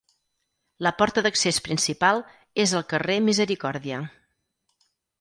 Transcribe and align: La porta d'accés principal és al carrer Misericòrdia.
La 0.87 0.91
porta 1.01 1.23
d'accés 1.27 1.61
principal 1.69 2.23
és 2.65 2.75
al 2.81 2.89
carrer 2.95 3.21
Misericòrdia. 3.29 4.05